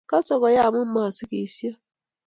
kose 0.09 0.33
koya 0.41 0.61
amu 0.67 0.81
masigisio. 0.93 1.71